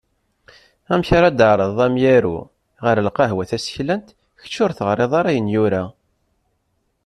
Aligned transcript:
Amek 0.93 1.09
ara 1.17 1.29
d-tɛerḍeḍ 1.31 1.79
amyaru 1.85 2.37
ɣer 2.85 2.97
lqahwa 3.07 3.43
taseklant, 3.49 4.07
kečč 4.41 4.55
ur 4.63 4.71
teɣriḍ 4.77 5.11
ara 5.19 5.29
ayen 5.31 5.47
yura? 5.53 5.83